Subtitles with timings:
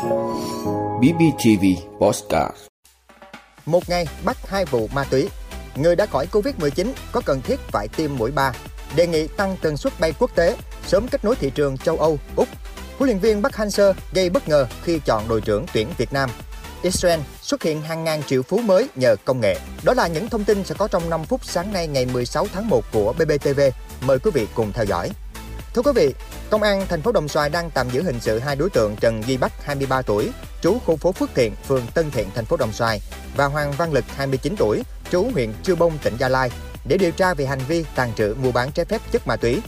[0.00, 1.64] BBTV
[1.98, 2.54] Postcard
[3.66, 5.28] Một ngày bắt hai vụ ma túy.
[5.76, 8.52] Người đã khỏi Covid-19 có cần thiết phải tiêm mũi 3.
[8.96, 12.18] Đề nghị tăng tần suất bay quốc tế, sớm kết nối thị trường châu Âu,
[12.36, 12.48] Úc.
[12.98, 16.30] Huấn luyện viên Park Hang-seo gây bất ngờ khi chọn đội trưởng tuyển Việt Nam.
[16.82, 19.56] Israel xuất hiện hàng ngàn triệu phú mới nhờ công nghệ.
[19.84, 22.68] Đó là những thông tin sẽ có trong 5 phút sáng nay ngày 16 tháng
[22.68, 23.60] 1 của BBTV.
[24.06, 25.10] Mời quý vị cùng theo dõi.
[25.74, 26.14] Thưa quý vị,
[26.50, 29.22] Công an thành phố Đồng Xoài đang tạm giữ hình sự hai đối tượng Trần
[29.26, 30.30] Duy Bắc 23 tuổi,
[30.62, 33.00] trú khu phố Phước Thiện, phường Tân Thiện, thành phố Đồng Xoài
[33.36, 36.50] và Hoàng Văn Lực 29 tuổi, trú huyện Chư Bông, tỉnh Gia Lai
[36.84, 39.60] để điều tra về hành vi tàn trữ mua bán trái phép chất ma túy.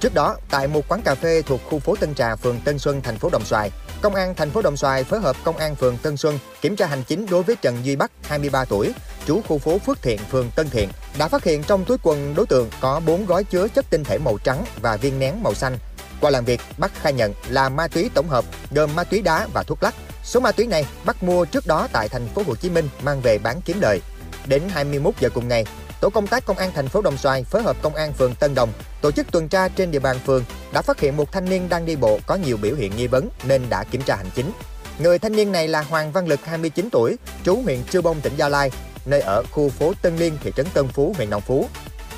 [0.00, 3.00] Trước đó, tại một quán cà phê thuộc khu phố Tân Trà, phường Tân Xuân,
[3.02, 3.70] thành phố Đồng Xoài,
[4.02, 6.86] Công an thành phố Đồng Xoài phối hợp Công an phường Tân Xuân kiểm tra
[6.86, 8.92] hành chính đối với Trần Duy Bắc, 23 tuổi,
[9.26, 10.88] trú khu phố Phước Thiện, phường Tân Thiện,
[11.18, 14.18] đã phát hiện trong túi quần đối tượng có 4 gói chứa chất tinh thể
[14.18, 15.78] màu trắng và viên nén màu xanh.
[16.20, 19.46] Qua làm việc, Bắc khai nhận là ma túy tổng hợp gồm ma túy đá
[19.54, 19.94] và thuốc lắc.
[20.24, 23.20] Số ma túy này Bắc mua trước đó tại thành phố Hồ Chí Minh mang
[23.20, 24.00] về bán kiếm lời.
[24.46, 25.64] Đến 21 giờ cùng ngày,
[26.00, 28.54] tổ công tác công an thành phố Đồng Xoài phối hợp công an phường Tân
[28.54, 31.68] Đồng tổ chức tuần tra trên địa bàn phường đã phát hiện một thanh niên
[31.68, 34.52] đang đi bộ có nhiều biểu hiện nghi vấn nên đã kiểm tra hành chính.
[34.98, 38.32] Người thanh niên này là Hoàng Văn Lực 29 tuổi, trú huyện Chư Bông tỉnh
[38.36, 38.70] Gia Lai,
[39.04, 41.68] nơi ở khu phố Tân Liên, thị trấn Tân Phú, huyện Đồng Phú.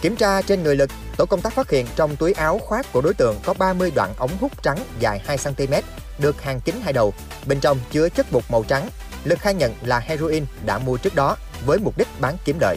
[0.01, 3.01] Kiểm tra trên người Lực, tổ công tác phát hiện trong túi áo khoác của
[3.01, 5.75] đối tượng có 30 đoạn ống hút trắng dài 2 cm,
[6.19, 7.15] được hàng kín hai đầu,
[7.47, 8.89] bên trong chứa chất bột màu trắng.
[9.25, 12.77] Lực khai nhận là heroin đã mua trước đó với mục đích bán kiếm lợi.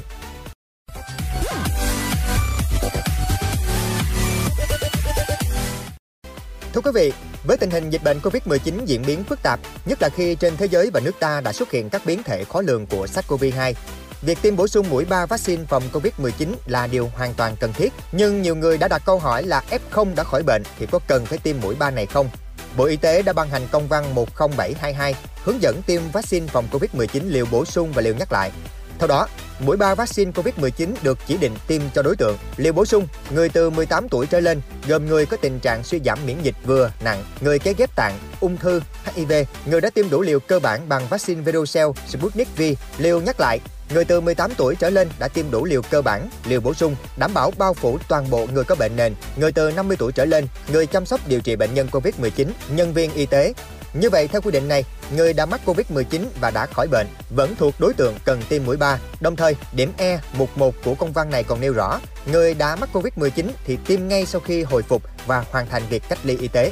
[6.74, 10.10] Thưa quý vị, với tình hình dịch bệnh Covid-19 diễn biến phức tạp, nhất là
[10.10, 12.86] khi trên thế giới và nước ta đã xuất hiện các biến thể khó lường
[12.86, 13.74] của SARS-CoV-2,
[14.22, 17.94] việc tiêm bổ sung mũi 3 vaccine phòng Covid-19 là điều hoàn toàn cần thiết.
[18.12, 21.26] Nhưng nhiều người đã đặt câu hỏi là F0 đã khỏi bệnh thì có cần
[21.26, 22.30] phải tiêm mũi 3 này không?
[22.78, 27.22] Bộ Y tế đã ban hành công văn 10722 hướng dẫn tiêm vaccine phòng Covid-19
[27.26, 28.52] liều bổ sung và liều nhắc lại.
[29.00, 29.28] Theo đó,
[29.60, 32.38] mũi 3 vaccine COVID-19 được chỉ định tiêm cho đối tượng.
[32.58, 36.00] Liều bổ sung người từ 18 tuổi trở lên, gồm người có tình trạng suy
[36.06, 39.34] giảm miễn dịch vừa, nặng, người kế ghép tạng, ung thư, HIV,
[39.66, 42.62] người đã tiêm đủ liều cơ bản bằng vaccine Verocell, Sputnik V,
[42.98, 43.60] liều nhắc lại,
[43.94, 46.96] Người từ 18 tuổi trở lên đã tiêm đủ liều cơ bản, liều bổ sung,
[47.18, 50.26] đảm bảo bao phủ toàn bộ người có bệnh nền, người từ 50 tuổi trở
[50.26, 53.54] lên, người chăm sóc điều trị bệnh nhân COVID-19, nhân viên y tế,
[53.94, 54.84] như vậy, theo quy định này,
[55.16, 58.78] người đã mắc Covid-19 và đã khỏi bệnh vẫn thuộc đối tượng cần tiêm mũi
[58.78, 59.00] 3.
[59.22, 62.00] Đồng thời, điểm E mục 1 của công văn này còn nêu rõ,
[62.32, 66.04] người đã mắc Covid-19 thì tiêm ngay sau khi hồi phục và hoàn thành việc
[66.10, 66.72] cách ly y tế.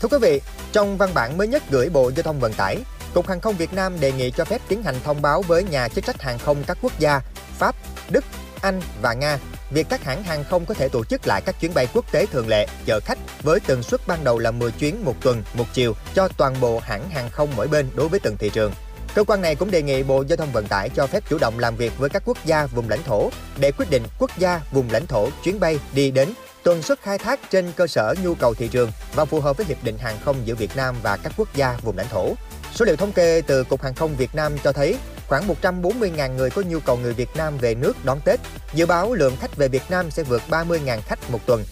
[0.00, 0.40] Thưa quý vị,
[0.72, 2.76] trong văn bản mới nhất gửi Bộ Giao thông Vận tải,
[3.14, 5.88] Cục Hàng không Việt Nam đề nghị cho phép tiến hành thông báo với nhà
[5.88, 7.20] chức trách hàng không các quốc gia
[7.58, 7.74] Pháp,
[8.10, 8.24] Đức,
[8.60, 9.38] Anh và Nga
[9.74, 12.26] việc các hãng hàng không có thể tổ chức lại các chuyến bay quốc tế
[12.26, 15.64] thường lệ chở khách với tần suất ban đầu là 10 chuyến một tuần, một
[15.72, 18.72] chiều cho toàn bộ hãng hàng không mỗi bên đối với từng thị trường.
[19.14, 21.58] Cơ quan này cũng đề nghị Bộ Giao thông Vận tải cho phép chủ động
[21.58, 23.30] làm việc với các quốc gia vùng lãnh thổ
[23.60, 26.28] để quyết định quốc gia vùng lãnh thổ chuyến bay đi đến
[26.62, 29.66] tuần suất khai thác trên cơ sở nhu cầu thị trường và phù hợp với
[29.66, 32.34] hiệp định hàng không giữa Việt Nam và các quốc gia vùng lãnh thổ.
[32.74, 34.96] Số liệu thống kê từ Cục Hàng không Việt Nam cho thấy
[35.28, 38.40] khoảng 140.000 người có nhu cầu người Việt Nam về nước đón Tết.
[38.74, 41.64] Dự báo lượng khách về Việt Nam sẽ vượt 30.000 khách một tuần,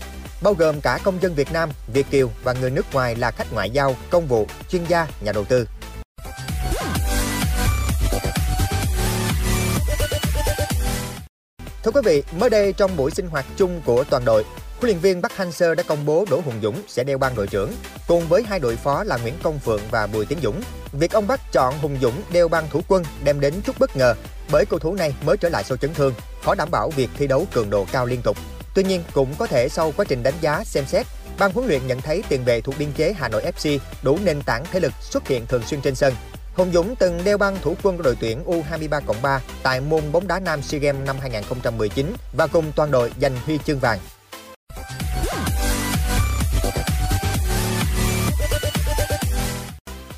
[0.42, 3.52] bao gồm cả công dân Việt Nam, Việt kiều và người nước ngoài là khách
[3.52, 5.66] ngoại giao, công vụ, chuyên gia, nhà đầu tư.
[11.84, 14.44] Thưa quý vị, mới đây trong buổi sinh hoạt chung của toàn đội,
[14.82, 17.46] huấn luyện viên Park Hang-seo đã công bố Đỗ Hùng Dũng sẽ đeo băng đội
[17.46, 17.72] trưởng,
[18.08, 20.62] cùng với hai đội phó là Nguyễn Công Phượng và Bùi Tiến Dũng.
[20.92, 24.14] Việc ông Bắc chọn Hùng Dũng đeo băng thủ quân đem đến chút bất ngờ
[24.52, 27.26] bởi cầu thủ này mới trở lại sau chấn thương, khó đảm bảo việc thi
[27.26, 28.36] đấu cường độ cao liên tục.
[28.74, 31.06] Tuy nhiên, cũng có thể sau quá trình đánh giá xem xét,
[31.38, 34.42] ban huấn luyện nhận thấy tiền vệ thuộc biên chế Hà Nội FC đủ nền
[34.42, 36.14] tảng thể lực xuất hiện thường xuyên trên sân.
[36.54, 40.12] Hùng Dũng từng đeo băng thủ quân của đội tuyển U23 cộng 3 tại môn
[40.12, 43.98] bóng đá nam SEA Games năm 2019 và cùng toàn đội giành huy chương vàng.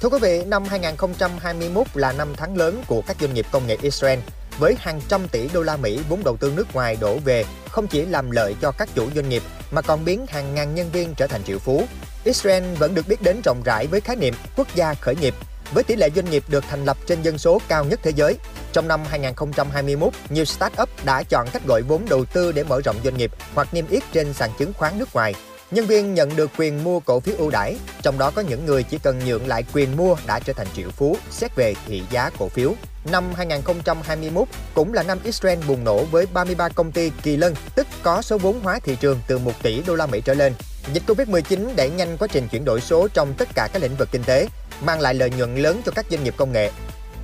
[0.04, 3.76] Thưa quý vị, năm 2021 là năm tháng lớn của các doanh nghiệp công nghệ
[3.82, 4.18] Israel
[4.58, 7.86] với hàng trăm tỷ đô la Mỹ vốn đầu tư nước ngoài đổ về không
[7.86, 11.14] chỉ làm lợi cho các chủ doanh nghiệp mà còn biến hàng ngàn nhân viên
[11.14, 11.86] trở thành triệu phú.
[12.24, 15.34] Israel vẫn được biết đến rộng rãi với khái niệm quốc gia khởi nghiệp
[15.74, 18.36] với tỷ lệ doanh nghiệp được thành lập trên dân số cao nhất thế giới.
[18.72, 22.96] Trong năm 2021, nhiều start-up đã chọn cách gọi vốn đầu tư để mở rộng
[23.04, 25.34] doanh nghiệp hoặc niêm yết trên sàn chứng khoán nước ngoài
[25.74, 28.82] Nhân viên nhận được quyền mua cổ phiếu ưu đãi, trong đó có những người
[28.82, 32.30] chỉ cần nhượng lại quyền mua đã trở thành triệu phú xét về thị giá
[32.38, 32.74] cổ phiếu.
[33.10, 37.86] Năm 2021 cũng là năm Israel bùng nổ với 33 công ty kỳ lân, tức
[38.02, 40.54] có số vốn hóa thị trường từ 1 tỷ đô la Mỹ trở lên.
[40.92, 44.08] Dịch Covid-19 đẩy nhanh quá trình chuyển đổi số trong tất cả các lĩnh vực
[44.12, 44.48] kinh tế,
[44.82, 46.70] mang lại lợi nhuận lớn cho các doanh nghiệp công nghệ.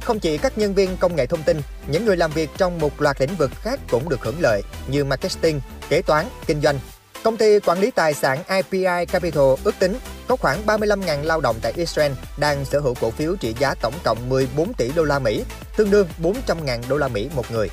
[0.05, 3.03] Không chỉ các nhân viên công nghệ thông tin, những người làm việc trong một
[3.03, 6.79] loạt lĩnh vực khác cũng được hưởng lợi như marketing, kế toán, kinh doanh.
[7.23, 9.97] Công ty quản lý tài sản IPI Capital ước tính
[10.29, 13.95] có khoảng 35.000 lao động tại Israel đang sở hữu cổ phiếu trị giá tổng
[14.05, 15.45] cộng 14 tỷ đô la Mỹ,
[15.77, 17.69] tương đương 400.000 đô la Mỹ một người.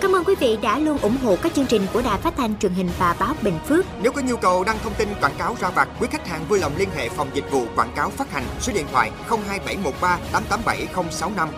[0.00, 2.58] Cảm ơn quý vị đã luôn ủng hộ các chương trình của Đài Phát thanh
[2.58, 3.84] truyền hình và báo Bình Phước.
[4.02, 6.58] Nếu có nhu cầu đăng thông tin quảng cáo ra vặt, quý khách hàng vui
[6.58, 11.48] lòng liên hệ phòng dịch vụ quảng cáo phát hành số điện thoại 02713 887065.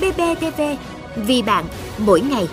[0.00, 0.62] BBTV,
[1.16, 1.64] vì bạn,
[1.98, 2.48] mỗi ngày.